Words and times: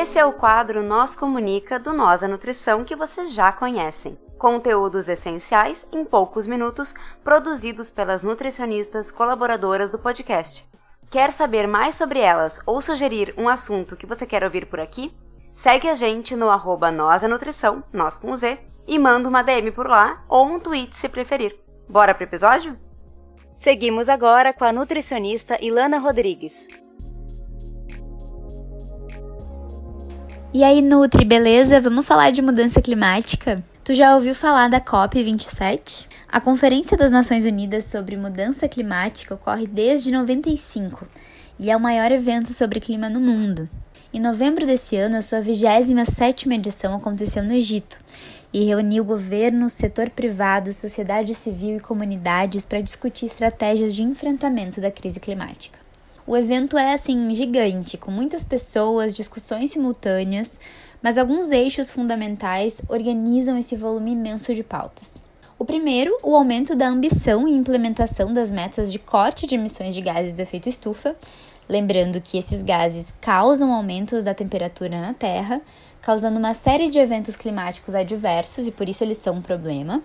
Esse 0.00 0.16
é 0.16 0.24
o 0.24 0.32
quadro 0.32 0.80
Nós 0.80 1.16
Comunica 1.16 1.76
do 1.76 1.92
Nós 1.92 2.22
a 2.22 2.28
Nutrição 2.28 2.84
que 2.84 2.94
vocês 2.94 3.34
já 3.34 3.50
conhecem. 3.50 4.16
Conteúdos 4.38 5.08
essenciais 5.08 5.88
em 5.90 6.04
poucos 6.04 6.46
minutos, 6.46 6.94
produzidos 7.24 7.90
pelas 7.90 8.22
nutricionistas 8.22 9.10
colaboradoras 9.10 9.90
do 9.90 9.98
podcast. 9.98 10.64
Quer 11.10 11.32
saber 11.32 11.66
mais 11.66 11.96
sobre 11.96 12.20
elas 12.20 12.62
ou 12.64 12.80
sugerir 12.80 13.34
um 13.36 13.48
assunto 13.48 13.96
que 13.96 14.06
você 14.06 14.24
quer 14.24 14.44
ouvir 14.44 14.66
por 14.66 14.78
aqui? 14.78 15.12
Segue 15.52 15.88
a 15.88 15.94
gente 15.94 16.36
no 16.36 16.48
arroba 16.48 16.92
Nós 16.92 17.24
a 17.24 17.28
Nutrição, 17.28 17.82
nós 17.92 18.18
com 18.18 18.36
Z, 18.36 18.56
e 18.86 19.00
manda 19.00 19.28
uma 19.28 19.42
DM 19.42 19.72
por 19.72 19.88
lá 19.88 20.22
ou 20.28 20.46
um 20.46 20.60
tweet 20.60 20.94
se 20.94 21.08
preferir. 21.08 21.58
Bora 21.88 22.14
pro 22.14 22.22
episódio? 22.22 22.78
Seguimos 23.56 24.08
agora 24.08 24.52
com 24.52 24.64
a 24.64 24.72
nutricionista 24.72 25.58
Ilana 25.60 25.98
Rodrigues. 25.98 26.68
E 30.50 30.64
aí, 30.64 30.80
Nutri, 30.80 31.26
beleza? 31.26 31.78
Vamos 31.78 32.06
falar 32.06 32.30
de 32.30 32.40
mudança 32.40 32.80
climática? 32.80 33.62
Tu 33.84 33.94
já 33.94 34.14
ouviu 34.14 34.34
falar 34.34 34.68
da 34.68 34.80
COP27? 34.80 36.06
A 36.26 36.40
Conferência 36.40 36.96
das 36.96 37.10
Nações 37.10 37.44
Unidas 37.44 37.84
sobre 37.84 38.16
Mudança 38.16 38.66
Climática 38.66 39.34
ocorre 39.34 39.66
desde 39.66 40.10
95 40.10 41.06
e 41.58 41.70
é 41.70 41.76
o 41.76 41.80
maior 41.80 42.10
evento 42.10 42.50
sobre 42.50 42.80
clima 42.80 43.10
no 43.10 43.20
mundo. 43.20 43.68
Em 44.10 44.18
novembro 44.18 44.66
desse 44.66 44.96
ano, 44.96 45.18
a 45.18 45.22
sua 45.22 45.42
27ª 45.42 46.54
edição 46.54 46.94
aconteceu 46.94 47.42
no 47.42 47.52
Egito 47.52 47.98
e 48.50 48.64
reuniu 48.64 49.04
governo, 49.04 49.68
setor 49.68 50.08
privado, 50.08 50.72
sociedade 50.72 51.34
civil 51.34 51.76
e 51.76 51.80
comunidades 51.80 52.64
para 52.64 52.80
discutir 52.80 53.26
estratégias 53.26 53.94
de 53.94 54.02
enfrentamento 54.02 54.80
da 54.80 54.90
crise 54.90 55.20
climática. 55.20 55.87
O 56.28 56.36
evento 56.36 56.76
é 56.76 56.92
assim 56.92 57.32
gigante, 57.32 57.96
com 57.96 58.10
muitas 58.10 58.44
pessoas, 58.44 59.16
discussões 59.16 59.70
simultâneas, 59.70 60.60
mas 61.02 61.16
alguns 61.16 61.50
eixos 61.50 61.90
fundamentais 61.90 62.82
organizam 62.86 63.56
esse 63.56 63.74
volume 63.74 64.12
imenso 64.12 64.54
de 64.54 64.62
pautas. 64.62 65.22
O 65.58 65.64
primeiro, 65.64 66.14
o 66.22 66.36
aumento 66.36 66.76
da 66.76 66.86
ambição 66.86 67.48
e 67.48 67.52
implementação 67.52 68.30
das 68.30 68.50
metas 68.50 68.92
de 68.92 68.98
corte 68.98 69.46
de 69.46 69.54
emissões 69.54 69.94
de 69.94 70.02
gases 70.02 70.34
do 70.34 70.40
efeito 70.40 70.68
estufa, 70.68 71.16
lembrando 71.66 72.20
que 72.20 72.36
esses 72.36 72.62
gases 72.62 73.10
causam 73.22 73.72
aumentos 73.72 74.24
da 74.24 74.34
temperatura 74.34 75.00
na 75.00 75.14
Terra, 75.14 75.62
causando 76.02 76.38
uma 76.38 76.52
série 76.52 76.90
de 76.90 76.98
eventos 76.98 77.36
climáticos 77.36 77.94
adversos 77.94 78.66
e 78.66 78.70
por 78.70 78.86
isso 78.86 79.02
eles 79.02 79.16
são 79.16 79.36
um 79.36 79.42
problema. 79.42 80.02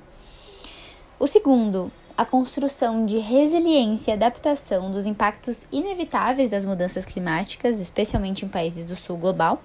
O 1.19 1.27
segundo, 1.27 1.91
a 2.15 2.25
construção 2.25 3.05
de 3.05 3.17
resiliência 3.17 4.11
e 4.11 4.13
adaptação 4.13 4.91
dos 4.91 5.05
impactos 5.05 5.65
inevitáveis 5.71 6.49
das 6.49 6.65
mudanças 6.65 7.05
climáticas, 7.05 7.79
especialmente 7.79 8.45
em 8.45 8.47
países 8.47 8.85
do 8.85 8.95
sul 8.95 9.17
global. 9.17 9.61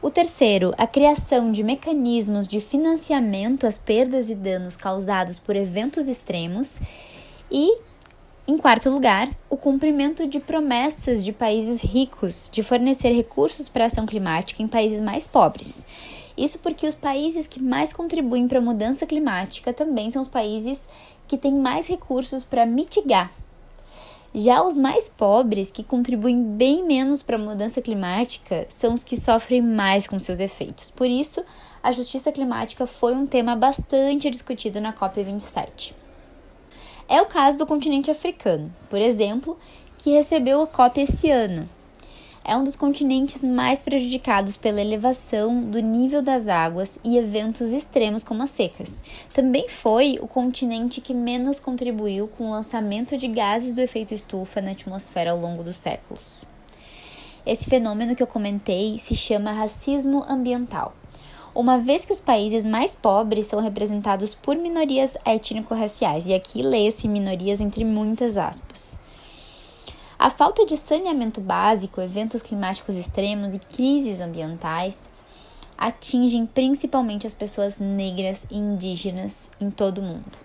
O 0.00 0.10
terceiro, 0.10 0.74
a 0.76 0.86
criação 0.86 1.50
de 1.50 1.62
mecanismos 1.62 2.48
de 2.48 2.60
financiamento 2.60 3.66
às 3.66 3.78
perdas 3.78 4.30
e 4.30 4.34
danos 4.34 4.76
causados 4.76 5.38
por 5.38 5.56
eventos 5.56 6.08
extremos. 6.08 6.78
E, 7.50 7.78
em 8.46 8.58
quarto 8.58 8.90
lugar, 8.90 9.28
o 9.48 9.56
cumprimento 9.56 10.26
de 10.26 10.40
promessas 10.40 11.24
de 11.24 11.32
países 11.32 11.80
ricos 11.80 12.50
de 12.52 12.62
fornecer 12.62 13.12
recursos 13.12 13.68
para 13.68 13.84
a 13.84 13.86
ação 13.86 14.04
climática 14.04 14.62
em 14.62 14.68
países 14.68 15.00
mais 15.00 15.26
pobres. 15.26 15.86
Isso 16.36 16.58
porque 16.58 16.86
os 16.86 16.94
países 16.94 17.46
que 17.46 17.62
mais 17.62 17.92
contribuem 17.92 18.48
para 18.48 18.58
a 18.58 18.62
mudança 18.62 19.06
climática 19.06 19.72
também 19.72 20.10
são 20.10 20.22
os 20.22 20.28
países 20.28 20.86
que 21.28 21.38
têm 21.38 21.54
mais 21.54 21.86
recursos 21.86 22.44
para 22.44 22.66
mitigar. 22.66 23.32
Já 24.36 24.64
os 24.64 24.76
mais 24.76 25.08
pobres, 25.08 25.70
que 25.70 25.84
contribuem 25.84 26.42
bem 26.42 26.84
menos 26.84 27.22
para 27.22 27.36
a 27.36 27.38
mudança 27.38 27.80
climática, 27.80 28.66
são 28.68 28.92
os 28.92 29.04
que 29.04 29.16
sofrem 29.16 29.62
mais 29.62 30.08
com 30.08 30.18
seus 30.18 30.40
efeitos. 30.40 30.90
Por 30.90 31.06
isso, 31.06 31.44
a 31.80 31.92
justiça 31.92 32.32
climática 32.32 32.84
foi 32.84 33.14
um 33.14 33.26
tema 33.26 33.54
bastante 33.54 34.28
discutido 34.28 34.80
na 34.80 34.92
COP27. 34.92 35.92
É 37.08 37.22
o 37.22 37.26
caso 37.26 37.58
do 37.58 37.66
continente 37.66 38.10
africano, 38.10 38.74
por 38.90 39.00
exemplo, 39.00 39.56
que 39.98 40.10
recebeu 40.10 40.62
a 40.62 40.66
COP 40.66 41.02
esse 41.02 41.30
ano, 41.30 41.68
é 42.44 42.54
um 42.54 42.62
dos 42.62 42.76
continentes 42.76 43.42
mais 43.42 43.82
prejudicados 43.82 44.54
pela 44.54 44.80
elevação 44.80 45.62
do 45.62 45.80
nível 45.80 46.20
das 46.20 46.46
águas 46.46 46.98
e 47.02 47.16
eventos 47.16 47.72
extremos 47.72 48.22
como 48.22 48.42
as 48.42 48.50
secas. 48.50 49.02
Também 49.32 49.66
foi 49.68 50.18
o 50.20 50.28
continente 50.28 51.00
que 51.00 51.14
menos 51.14 51.58
contribuiu 51.58 52.28
com 52.28 52.48
o 52.48 52.50
lançamento 52.50 53.16
de 53.16 53.28
gases 53.28 53.72
do 53.72 53.80
efeito 53.80 54.12
estufa 54.12 54.60
na 54.60 54.72
atmosfera 54.72 55.30
ao 55.30 55.40
longo 55.40 55.64
dos 55.64 55.76
séculos. 55.76 56.42
Esse 57.46 57.68
fenômeno 57.68 58.14
que 58.14 58.22
eu 58.22 58.26
comentei 58.26 58.98
se 58.98 59.14
chama 59.14 59.50
racismo 59.50 60.22
ambiental. 60.28 60.94
Uma 61.54 61.78
vez 61.78 62.04
que 62.04 62.12
os 62.12 62.18
países 62.18 62.64
mais 62.64 62.94
pobres 62.94 63.46
são 63.46 63.60
representados 63.60 64.34
por 64.34 64.56
minorias 64.56 65.16
étnico-raciais, 65.24 66.26
e 66.26 66.34
aqui 66.34 66.62
lê-se 66.62 67.06
minorias 67.06 67.60
entre 67.60 67.84
muitas 67.84 68.36
aspas. 68.36 68.98
A 70.18 70.30
falta 70.30 70.64
de 70.64 70.76
saneamento 70.76 71.40
básico, 71.40 72.00
eventos 72.00 72.42
climáticos 72.42 72.96
extremos 72.96 73.54
e 73.54 73.58
crises 73.58 74.20
ambientais 74.20 75.10
atingem 75.76 76.46
principalmente 76.46 77.26
as 77.26 77.34
pessoas 77.34 77.78
negras 77.78 78.46
e 78.50 78.56
indígenas 78.56 79.50
em 79.60 79.70
todo 79.70 79.98
o 79.98 80.02
mundo. 80.02 80.44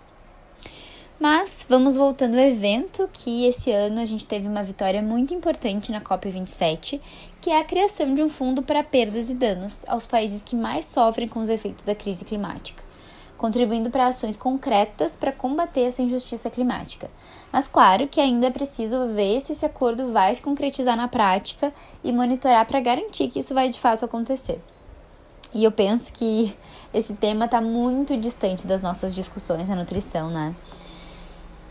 Mas 1.20 1.66
vamos 1.68 1.96
voltando 1.96 2.36
ao 2.36 2.44
evento, 2.44 3.08
que 3.12 3.46
esse 3.46 3.70
ano 3.70 4.00
a 4.00 4.06
gente 4.06 4.26
teve 4.26 4.48
uma 4.48 4.62
vitória 4.62 5.02
muito 5.02 5.34
importante 5.34 5.92
na 5.92 6.00
COP27, 6.00 7.00
que 7.40 7.50
é 7.50 7.60
a 7.60 7.64
criação 7.64 8.14
de 8.14 8.22
um 8.22 8.28
fundo 8.28 8.62
para 8.62 8.82
perdas 8.82 9.30
e 9.30 9.34
danos 9.34 9.84
aos 9.86 10.06
países 10.06 10.42
que 10.42 10.56
mais 10.56 10.86
sofrem 10.86 11.28
com 11.28 11.40
os 11.40 11.50
efeitos 11.50 11.84
da 11.84 11.94
crise 11.94 12.24
climática 12.24 12.89
contribuindo 13.40 13.88
para 13.88 14.08
ações 14.08 14.36
concretas 14.36 15.16
para 15.16 15.32
combater 15.32 15.80
essa 15.80 16.02
injustiça 16.02 16.50
climática. 16.50 17.10
Mas 17.50 17.66
claro 17.66 18.06
que 18.06 18.20
ainda 18.20 18.48
é 18.48 18.50
preciso 18.50 19.06
ver 19.14 19.40
se 19.40 19.52
esse 19.52 19.64
acordo 19.64 20.12
vai 20.12 20.34
se 20.34 20.42
concretizar 20.42 20.94
na 20.94 21.08
prática 21.08 21.72
e 22.04 22.12
monitorar 22.12 22.66
para 22.66 22.80
garantir 22.80 23.28
que 23.28 23.38
isso 23.38 23.54
vai 23.54 23.70
de 23.70 23.80
fato 23.80 24.04
acontecer. 24.04 24.62
E 25.54 25.64
eu 25.64 25.72
penso 25.72 26.12
que 26.12 26.54
esse 26.92 27.14
tema 27.14 27.46
está 27.46 27.62
muito 27.62 28.14
distante 28.14 28.66
das 28.66 28.82
nossas 28.82 29.14
discussões 29.14 29.70
na 29.70 29.74
nutrição, 29.74 30.30
né? 30.30 30.54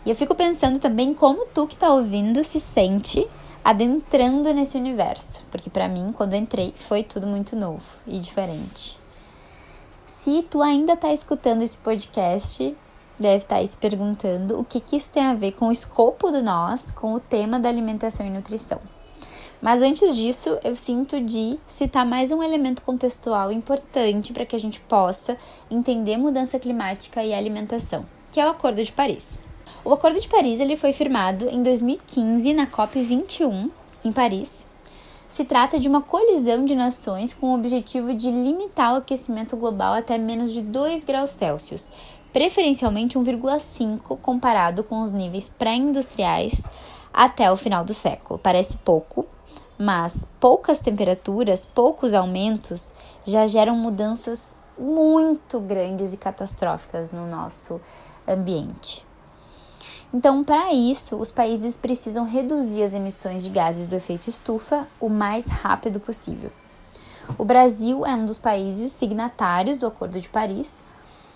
E 0.03 0.09
eu 0.09 0.15
fico 0.15 0.33
pensando 0.33 0.79
também 0.79 1.13
como 1.13 1.47
tu 1.49 1.67
que 1.67 1.75
está 1.75 1.93
ouvindo 1.93 2.43
se 2.43 2.59
sente 2.59 3.27
adentrando 3.63 4.51
nesse 4.53 4.75
universo, 4.75 5.45
porque 5.51 5.69
para 5.69 5.87
mim, 5.87 6.11
quando 6.17 6.33
entrei, 6.33 6.73
foi 6.75 7.03
tudo 7.03 7.27
muito 7.27 7.55
novo 7.55 7.85
e 8.07 8.17
diferente. 8.17 8.97
Se 10.19 10.43
tu 10.43 10.61
ainda 10.61 10.95
está 10.95 11.13
escutando 11.13 11.61
esse 11.61 11.77
podcast, 11.77 12.75
deve 13.17 13.37
estar 13.37 13.55
tá 13.55 13.65
se 13.65 13.77
perguntando 13.77 14.59
o 14.59 14.65
que, 14.65 14.81
que 14.81 14.97
isso 14.97 15.13
tem 15.13 15.23
a 15.23 15.33
ver 15.33 15.53
com 15.53 15.69
o 15.69 15.71
escopo 15.71 16.29
do 16.29 16.43
nós, 16.43 16.91
com 16.91 17.13
o 17.13 17.21
tema 17.21 17.57
da 17.57 17.69
alimentação 17.69 18.25
e 18.25 18.29
nutrição. 18.29 18.81
Mas 19.61 19.81
antes 19.81 20.13
disso, 20.13 20.59
eu 20.61 20.75
sinto 20.75 21.21
de 21.21 21.57
citar 21.69 22.05
mais 22.05 22.33
um 22.33 22.43
elemento 22.43 22.81
contextual 22.81 23.49
importante 23.49 24.33
para 24.33 24.45
que 24.45 24.57
a 24.57 24.59
gente 24.59 24.81
possa 24.81 25.37
entender 25.71 26.17
mudança 26.17 26.59
climática 26.59 27.23
e 27.23 27.33
alimentação, 27.33 28.05
que 28.29 28.41
é 28.41 28.45
o 28.45 28.49
Acordo 28.49 28.83
de 28.83 28.91
Paris. 28.91 29.39
O 29.85 29.93
Acordo 29.93 30.19
de 30.19 30.27
Paris 30.27 30.59
ele 30.59 30.75
foi 30.75 30.91
firmado 30.91 31.47
em 31.47 31.63
2015 31.63 32.53
na 32.53 32.67
COP 32.67 33.01
21 33.01 33.71
em 34.03 34.11
Paris 34.11 34.68
se 35.29 35.45
trata 35.45 35.79
de 35.79 35.87
uma 35.87 36.01
colisão 36.01 36.65
de 36.65 36.75
nações 36.75 37.33
com 37.33 37.51
o 37.51 37.55
objetivo 37.55 38.13
de 38.13 38.31
limitar 38.31 38.93
o 38.93 38.97
aquecimento 38.97 39.55
global 39.55 39.93
até 39.93 40.17
menos 40.17 40.51
de 40.51 40.61
2 40.61 41.03
graus 41.03 41.29
Celsius, 41.29 41.91
preferencialmente 42.33 43.17
1,5 43.17 44.17
comparado 44.19 44.83
com 44.83 45.01
os 45.01 45.11
níveis 45.11 45.47
pré-industriais 45.47 46.67
até 47.13 47.51
o 47.51 47.57
final 47.57 47.83
do 47.83 47.93
século. 47.93 48.39
Parece 48.39 48.77
pouco, 48.77 49.25
mas 49.77 50.25
poucas 50.39 50.79
temperaturas, 50.79 51.65
poucos 51.65 52.13
aumentos 52.13 52.93
já 53.25 53.45
geram 53.47 53.75
mudanças 53.75 54.55
muito 54.77 55.59
grandes 55.59 56.13
e 56.13 56.17
catastróficas 56.17 57.11
no 57.11 57.27
nosso 57.27 57.79
ambiente. 58.27 59.08
Então, 60.13 60.43
para 60.43 60.73
isso, 60.73 61.15
os 61.17 61.31
países 61.31 61.77
precisam 61.77 62.25
reduzir 62.25 62.83
as 62.83 62.93
emissões 62.93 63.43
de 63.43 63.49
gases 63.49 63.87
do 63.87 63.95
efeito 63.95 64.29
estufa 64.29 64.87
o 64.99 65.09
mais 65.09 65.47
rápido 65.47 65.99
possível. 65.99 66.51
O 67.37 67.45
Brasil 67.45 68.05
é 68.05 68.15
um 68.15 68.25
dos 68.25 68.37
países 68.37 68.91
signatários 68.91 69.77
do 69.77 69.85
Acordo 69.85 70.19
de 70.19 70.27
Paris. 70.27 70.81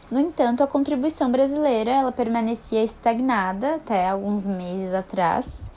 No 0.09 0.19
entanto, 0.19 0.63
a 0.63 0.67
contribuição 0.67 1.31
brasileira 1.31 1.91
ela 1.91 2.11
permanecia 2.11 2.83
estagnada 2.83 3.75
até 3.75 4.09
alguns 4.09 4.45
meses 4.47 4.93
atrás. 4.93 5.71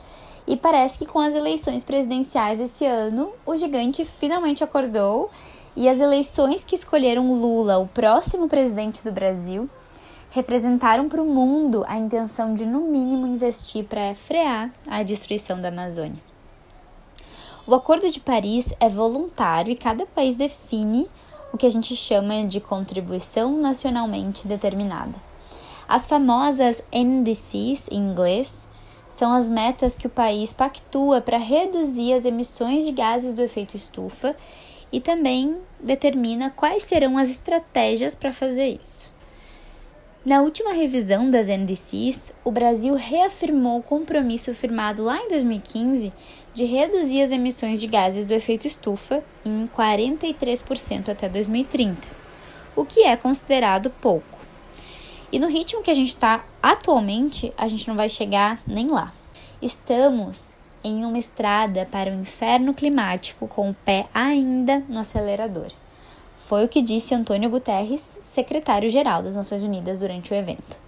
E 0.47 0.57
parece 0.57 0.99
que 0.99 1.07
com 1.07 1.19
as 1.19 1.35
eleições 1.35 1.85
presidenciais 1.85 2.61
esse 2.61 2.87
ano, 2.87 3.33
o 3.45 3.57
gigante 3.57 4.05
finalmente 4.05 4.65
acordou 4.65 5.31
e 5.77 5.89
as 5.89 6.01
eleições 6.01 6.65
que 6.65 6.75
escolheram 6.75 7.35
Lula, 7.35 7.79
o 7.79 7.87
próximo 7.87 8.49
presidente 8.49 9.05
do 9.05 9.13
Brasil, 9.13 9.69
representaram 10.37 11.09
para 11.09 11.23
o 11.23 11.27
mundo 11.27 11.83
a 11.89 11.97
intenção 11.97 12.55
de, 12.55 12.67
no 12.67 12.81
mínimo, 12.81 13.27
investir 13.27 13.85
para 13.85 14.15
frear 14.15 14.71
a 14.87 15.03
destruição 15.03 15.59
da 15.59 15.69
Amazônia. 15.69 16.21
O 17.67 17.75
Acordo 17.75 18.11
de 18.11 18.21
Paris 18.21 18.71
é 18.79 18.87
voluntário 18.87 19.73
e 19.73 19.77
cada 19.77 20.05
país 20.05 20.37
define 20.37 21.09
o 21.53 21.57
que 21.57 21.65
a 21.65 21.71
gente 21.71 21.97
chama 21.97 22.45
de 22.45 22.61
contribuição 22.61 23.57
nacionalmente 23.57 24.47
determinada. 24.47 25.15
As 25.89 26.07
famosas 26.07 26.83
NDCs 26.93 27.89
em 27.91 27.97
inglês 27.97 28.69
são 29.09 29.33
as 29.33 29.49
metas 29.49 29.97
que 29.97 30.07
o 30.07 30.11
país 30.11 30.53
pactua 30.53 31.23
para 31.23 31.39
reduzir 31.39 32.13
as 32.13 32.27
emissões 32.27 32.85
de 32.85 32.93
gases 32.93 33.33
do 33.33 33.43
efeito 33.43 33.75
estufa 33.75 34.37
e 34.93 35.01
também 35.01 35.57
determina 35.81 36.51
quais 36.51 36.83
serão 36.83 37.17
as 37.17 37.31
estratégias 37.31 38.15
para 38.15 38.35
fazer 38.35 38.69
isso. 38.79 39.16
Na 40.27 40.41
última 40.41 40.73
revisão 40.73 41.31
das 41.31 41.47
NDCs, 41.47 42.35
o 42.45 42.51
Brasil 42.51 42.97
reafirmou 42.97 43.79
o 43.79 43.83
compromisso 43.83 44.53
firmado 44.53 45.05
lá 45.05 45.21
em 45.21 45.29
2015 45.29 46.13
de 46.53 46.65
reduzir 46.65 47.23
as 47.23 47.31
emissões 47.31 47.81
de 47.81 47.87
gases 47.87 48.25
do 48.25 48.35
efeito 48.35 48.67
estufa 48.67 49.23
em 49.45 49.63
43% 49.67 51.11
até 51.11 51.29
2030, 51.29 51.97
o 52.75 52.85
que 52.85 53.05
é 53.05 53.17
considerado 53.17 53.89
pouco. 53.89 54.37
E 55.31 55.39
no 55.39 55.47
ritmo 55.47 55.81
que 55.81 55.93
a 55.93 55.95
gente 55.95 56.09
está 56.09 56.45
atualmente, 56.61 57.53
a 57.57 57.69
gente 57.69 57.87
não 57.87 57.95
vai 57.95 58.09
chegar 58.09 58.61
nem 58.67 58.89
lá. 58.89 59.13
Estamos 59.63 60.57
em 60.83 61.05
uma 61.05 61.21
estrada 61.21 61.87
para 61.89 62.11
o 62.11 62.21
inferno 62.21 62.75
climático 62.75 63.47
com 63.47 63.71
o 63.71 63.75
pé 63.75 64.07
ainda 64.13 64.83
no 64.89 64.99
acelerador. 64.99 65.71
Foi 66.47 66.65
o 66.65 66.69
que 66.69 66.81
disse 66.81 67.13
Antônio 67.13 67.51
Guterres, 67.51 68.21
secretário-geral 68.23 69.21
das 69.21 69.35
Nações 69.35 69.65
Unidas, 69.65 69.99
durante 69.99 70.33
o 70.33 70.37
evento. 70.37 70.79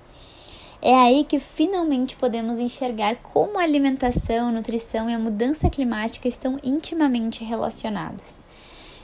É 0.81 0.95
aí 0.95 1.25
que 1.25 1.41
finalmente 1.41 2.15
podemos 2.15 2.61
enxergar 2.61 3.17
como 3.17 3.59
a 3.59 3.65
alimentação, 3.65 4.53
nutrição 4.53 5.11
e 5.11 5.15
a 5.15 5.19
mudança 5.19 5.69
climática 5.69 6.29
estão 6.29 6.61
intimamente 6.63 7.43
relacionadas. 7.43 8.47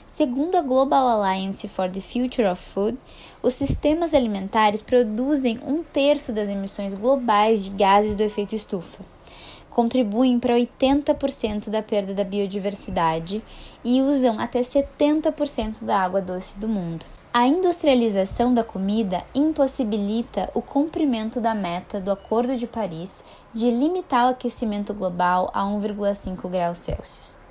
Segundo 0.07 0.55
a 0.55 0.61
Global 0.61 1.05
Alliance 1.05 1.67
for 1.67 1.91
the 1.91 1.99
Future 1.99 2.47
of 2.47 2.63
Food, 2.63 2.97
os 3.43 3.53
sistemas 3.53 4.13
alimentares 4.13 4.81
produzem 4.81 5.59
um 5.61 5.83
terço 5.83 6.31
das 6.31 6.47
emissões 6.47 6.93
globais 6.93 7.65
de 7.65 7.69
gases 7.71 8.15
do 8.15 8.23
efeito 8.23 8.55
estufa 8.55 9.14
contribuem 9.75 10.39
para 10.39 10.55
80% 10.55 11.69
da 11.69 11.83
perda 11.83 12.13
da 12.13 12.23
biodiversidade 12.23 13.43
e 13.83 14.01
usam 14.01 14.39
até 14.39 14.61
70% 14.61 15.83
da 15.83 15.99
água 15.99 16.21
doce 16.21 16.57
do 16.57 16.65
mundo. 16.65 17.05
A 17.33 17.45
industrialização 17.45 18.53
da 18.53 18.63
comida 18.63 19.25
impossibilita 19.35 20.49
o 20.53 20.61
cumprimento 20.61 21.41
da 21.41 21.53
meta 21.53 21.99
do 21.99 22.09
Acordo 22.09 22.55
de 22.55 22.65
Paris 22.65 23.21
de 23.53 23.69
limitar 23.69 24.27
o 24.27 24.29
aquecimento 24.29 24.93
global 24.93 25.51
a 25.53 25.63
1,5 25.63 26.49
graus 26.49 26.77
Celsius 26.77 27.43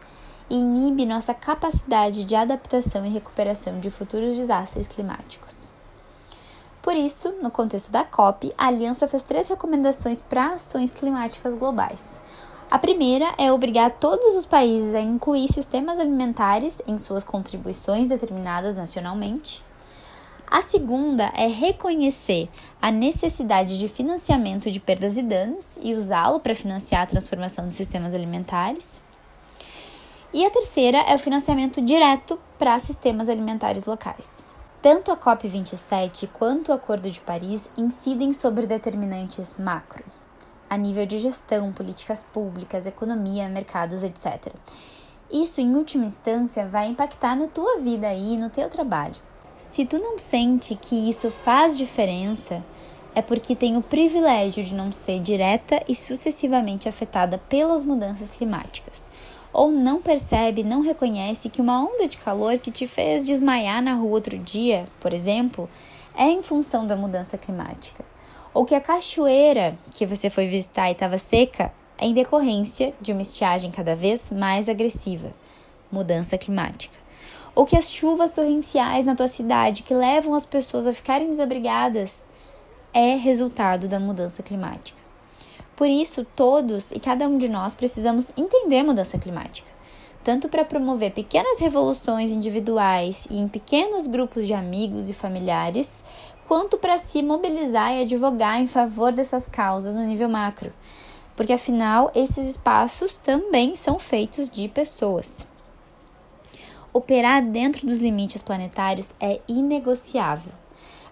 e 0.48 0.54
inibe 0.54 1.04
nossa 1.04 1.34
capacidade 1.34 2.24
de 2.24 2.34
adaptação 2.34 3.04
e 3.04 3.10
recuperação 3.10 3.78
de 3.80 3.90
futuros 3.90 4.34
desastres 4.34 4.88
climáticos. 4.88 5.73
Por 6.84 6.96
isso, 6.96 7.32
no 7.40 7.50
contexto 7.50 7.90
da 7.90 8.04
COP, 8.04 8.52
a 8.58 8.66
aliança 8.66 9.08
fez 9.08 9.22
três 9.22 9.48
recomendações 9.48 10.20
para 10.20 10.48
ações 10.48 10.90
climáticas 10.90 11.54
globais. 11.54 12.20
A 12.70 12.78
primeira 12.78 13.32
é 13.38 13.50
obrigar 13.50 13.92
todos 13.92 14.36
os 14.36 14.44
países 14.44 14.94
a 14.94 15.00
incluir 15.00 15.48
sistemas 15.48 15.98
alimentares 15.98 16.82
em 16.86 16.98
suas 16.98 17.24
contribuições 17.24 18.10
determinadas 18.10 18.76
nacionalmente. 18.76 19.64
A 20.46 20.60
segunda 20.60 21.32
é 21.34 21.46
reconhecer 21.46 22.50
a 22.82 22.90
necessidade 22.90 23.78
de 23.78 23.88
financiamento 23.88 24.70
de 24.70 24.78
perdas 24.78 25.16
e 25.16 25.22
danos 25.22 25.78
e 25.82 25.94
usá-lo 25.94 26.38
para 26.38 26.54
financiar 26.54 27.04
a 27.04 27.06
transformação 27.06 27.64
dos 27.64 27.76
sistemas 27.76 28.14
alimentares. 28.14 29.00
E 30.34 30.44
a 30.44 30.50
terceira 30.50 30.98
é 30.98 31.14
o 31.14 31.18
financiamento 31.18 31.80
direto 31.80 32.38
para 32.58 32.78
sistemas 32.78 33.30
alimentares 33.30 33.86
locais. 33.86 34.44
Tanto 34.84 35.10
a 35.10 35.16
COP27 35.16 36.28
quanto 36.30 36.68
o 36.68 36.74
Acordo 36.74 37.10
de 37.10 37.18
Paris 37.18 37.70
incidem 37.74 38.34
sobre 38.34 38.66
determinantes 38.66 39.56
macro, 39.58 40.04
a 40.68 40.76
nível 40.76 41.06
de 41.06 41.18
gestão, 41.18 41.72
políticas 41.72 42.22
públicas, 42.22 42.84
economia, 42.84 43.48
mercados, 43.48 44.02
etc. 44.02 44.52
Isso, 45.32 45.58
em 45.58 45.74
última 45.74 46.04
instância, 46.04 46.68
vai 46.68 46.88
impactar 46.88 47.34
na 47.34 47.46
tua 47.46 47.78
vida 47.78 48.12
e 48.12 48.36
no 48.36 48.50
teu 48.50 48.68
trabalho. 48.68 49.14
Se 49.56 49.86
tu 49.86 49.98
não 49.98 50.18
sente 50.18 50.74
que 50.74 51.08
isso 51.08 51.30
faz 51.30 51.78
diferença, 51.78 52.62
é 53.14 53.22
porque 53.22 53.56
tem 53.56 53.78
o 53.78 53.82
privilégio 53.82 54.62
de 54.62 54.74
não 54.74 54.92
ser 54.92 55.18
direta 55.18 55.82
e 55.88 55.94
sucessivamente 55.94 56.90
afetada 56.90 57.38
pelas 57.38 57.82
mudanças 57.82 58.30
climáticas 58.32 59.08
ou 59.54 59.70
não 59.70 60.02
percebe, 60.02 60.64
não 60.64 60.80
reconhece 60.80 61.48
que 61.48 61.60
uma 61.60 61.80
onda 61.80 62.08
de 62.08 62.18
calor 62.18 62.58
que 62.58 62.72
te 62.72 62.88
fez 62.88 63.24
desmaiar 63.24 63.80
na 63.80 63.94
rua 63.94 64.10
outro 64.10 64.36
dia, 64.36 64.84
por 64.98 65.12
exemplo, 65.12 65.70
é 66.16 66.24
em 66.24 66.42
função 66.42 66.84
da 66.84 66.96
mudança 66.96 67.38
climática. 67.38 68.04
Ou 68.52 68.64
que 68.64 68.74
a 68.74 68.80
cachoeira 68.80 69.78
que 69.92 70.04
você 70.04 70.28
foi 70.28 70.48
visitar 70.48 70.88
e 70.88 70.92
estava 70.92 71.16
seca 71.18 71.72
é 71.96 72.04
em 72.04 72.12
decorrência 72.12 72.92
de 73.00 73.12
uma 73.12 73.22
estiagem 73.22 73.70
cada 73.70 73.94
vez 73.94 74.32
mais 74.32 74.68
agressiva, 74.68 75.32
mudança 75.90 76.36
climática. 76.36 76.98
Ou 77.54 77.64
que 77.64 77.76
as 77.76 77.88
chuvas 77.88 78.32
torrenciais 78.32 79.06
na 79.06 79.14
tua 79.14 79.28
cidade 79.28 79.84
que 79.84 79.94
levam 79.94 80.34
as 80.34 80.44
pessoas 80.44 80.84
a 80.84 80.92
ficarem 80.92 81.28
desabrigadas 81.28 82.26
é 82.92 83.14
resultado 83.14 83.86
da 83.86 84.00
mudança 84.00 84.42
climática. 84.42 85.03
Por 85.76 85.88
isso, 85.88 86.24
todos 86.36 86.92
e 86.92 87.00
cada 87.00 87.28
um 87.28 87.36
de 87.36 87.48
nós 87.48 87.74
precisamos 87.74 88.30
entender 88.36 88.78
a 88.78 88.84
mudança 88.84 89.18
climática, 89.18 89.68
tanto 90.22 90.48
para 90.48 90.64
promover 90.64 91.12
pequenas 91.12 91.58
revoluções 91.58 92.30
individuais 92.30 93.26
e 93.28 93.38
em 93.38 93.48
pequenos 93.48 94.06
grupos 94.06 94.46
de 94.46 94.54
amigos 94.54 95.10
e 95.10 95.14
familiares, 95.14 96.04
quanto 96.46 96.78
para 96.78 96.98
se 96.98 97.22
mobilizar 97.22 97.92
e 97.92 98.02
advogar 98.02 98.60
em 98.60 98.68
favor 98.68 99.12
dessas 99.12 99.48
causas 99.48 99.94
no 99.94 100.04
nível 100.04 100.28
macro, 100.28 100.72
porque 101.34 101.52
afinal 101.52 102.10
esses 102.14 102.46
espaços 102.46 103.16
também 103.16 103.74
são 103.74 103.98
feitos 103.98 104.48
de 104.48 104.68
pessoas. 104.68 105.48
Operar 106.92 107.44
dentro 107.44 107.88
dos 107.88 107.98
limites 107.98 108.40
planetários 108.40 109.12
é 109.18 109.40
inegociável. 109.48 110.52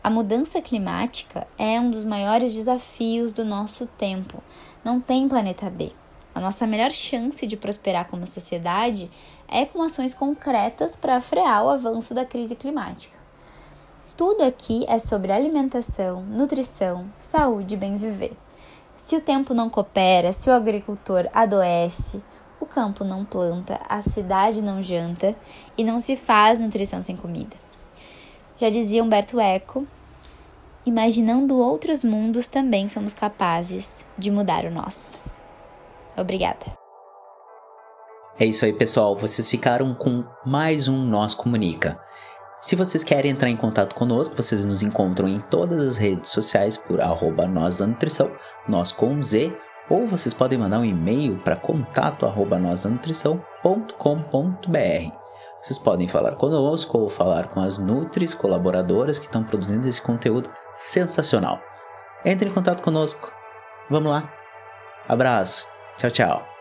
A 0.04 0.10
mudança 0.10 0.60
climática 0.60 1.46
é 1.56 1.78
um 1.78 1.88
dos 1.88 2.04
maiores 2.04 2.52
desafios 2.52 3.32
do 3.32 3.44
nosso 3.44 3.86
tempo. 3.86 4.42
Não 4.84 5.00
tem 5.00 5.28
planeta 5.28 5.70
B. 5.70 5.92
A 6.34 6.40
nossa 6.40 6.66
melhor 6.66 6.90
chance 6.90 7.46
de 7.46 7.56
prosperar 7.56 8.08
como 8.08 8.26
sociedade 8.26 9.08
é 9.46 9.64
com 9.64 9.80
ações 9.80 10.12
concretas 10.12 10.96
para 10.96 11.20
frear 11.20 11.64
o 11.64 11.68
avanço 11.68 12.14
da 12.14 12.24
crise 12.24 12.56
climática. 12.56 13.16
Tudo 14.16 14.42
aqui 14.42 14.84
é 14.88 14.98
sobre 14.98 15.30
alimentação, 15.30 16.20
nutrição, 16.22 17.08
saúde 17.16 17.74
e 17.74 17.76
bem 17.76 17.96
viver. 17.96 18.36
Se 18.96 19.14
o 19.14 19.20
tempo 19.20 19.54
não 19.54 19.70
coopera, 19.70 20.32
se 20.32 20.50
o 20.50 20.52
agricultor 20.52 21.28
adoece, 21.32 22.20
o 22.58 22.66
campo 22.66 23.04
não 23.04 23.24
planta, 23.24 23.78
a 23.88 24.02
cidade 24.02 24.62
não 24.62 24.82
janta 24.82 25.36
e 25.78 25.84
não 25.84 26.00
se 26.00 26.16
faz 26.16 26.58
nutrição 26.58 27.00
sem 27.00 27.16
comida. 27.16 27.56
Já 28.62 28.70
dizia 28.70 29.02
Humberto 29.02 29.40
Eco, 29.40 29.84
imaginando 30.86 31.58
outros 31.58 32.04
mundos 32.04 32.46
também 32.46 32.86
somos 32.86 33.12
capazes 33.12 34.06
de 34.16 34.30
mudar 34.30 34.64
o 34.64 34.70
nosso. 34.70 35.20
Obrigada. 36.16 36.66
É 38.38 38.46
isso 38.46 38.64
aí, 38.64 38.72
pessoal. 38.72 39.16
Vocês 39.16 39.50
ficaram 39.50 39.92
com 39.96 40.22
mais 40.46 40.86
um 40.86 40.96
Nós 40.96 41.34
Comunica. 41.34 41.98
Se 42.60 42.76
vocês 42.76 43.02
querem 43.02 43.32
entrar 43.32 43.50
em 43.50 43.56
contato 43.56 43.96
conosco, 43.96 44.36
vocês 44.36 44.64
nos 44.64 44.80
encontram 44.80 45.26
em 45.26 45.40
todas 45.40 45.82
as 45.82 45.96
redes 45.96 46.30
sociais 46.30 46.76
por 46.76 47.00
arroba 47.00 47.48
nós 47.48 47.78
da 47.78 47.86
nutrição, 47.88 48.30
nós 48.68 48.92
com 48.92 49.20
Z, 49.20 49.52
ou 49.90 50.06
vocês 50.06 50.32
podem 50.32 50.56
mandar 50.56 50.78
um 50.78 50.84
e-mail 50.84 51.36
para 51.38 51.56
contato 51.56 52.26
arroba 52.26 52.60
nós 52.60 52.86
da. 54.70 55.12
Vocês 55.62 55.78
podem 55.78 56.08
falar 56.08 56.34
conosco 56.34 56.98
ou 56.98 57.08
falar 57.08 57.48
com 57.48 57.60
as 57.60 57.78
Nutris 57.78 58.34
colaboradoras 58.34 59.20
que 59.20 59.26
estão 59.26 59.44
produzindo 59.44 59.88
esse 59.88 60.02
conteúdo 60.02 60.50
sensacional. 60.74 61.60
Entre 62.24 62.48
em 62.48 62.52
contato 62.52 62.82
conosco. 62.82 63.32
Vamos 63.88 64.10
lá. 64.10 64.28
Abraço. 65.08 65.68
Tchau, 65.96 66.10
tchau. 66.10 66.51